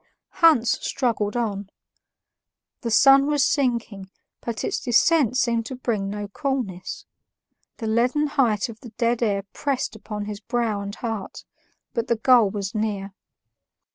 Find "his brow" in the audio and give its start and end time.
10.25-10.81